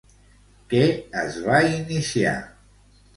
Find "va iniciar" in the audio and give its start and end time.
1.49-2.33